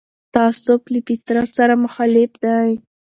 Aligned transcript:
تعصب 0.33 0.81
له 0.93 0.99
فطرت 1.07 1.49
سره 1.59 1.73
مخالف 1.85 2.31
دی 2.43 2.69